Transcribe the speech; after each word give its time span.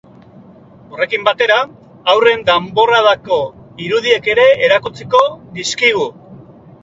Horrekin 0.93 1.27
batera, 1.27 1.57
haurren 2.13 2.41
danborradako 2.47 3.37
irudiak 3.89 4.29
ere 4.35 4.47
erakutsiko 4.69 5.21
dizkigu. 5.59 6.09